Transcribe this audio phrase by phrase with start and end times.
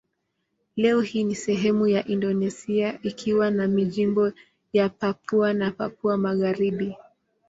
[0.75, 4.31] Leo hii ni sehemu ya Indonesia ikiwa ni majimbo
[4.73, 6.95] ya Papua na Papua Magharibi.